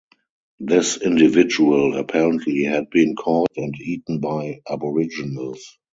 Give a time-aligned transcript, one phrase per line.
[0.59, 5.77] This individual apparently had been caught and eaten by aboriginals.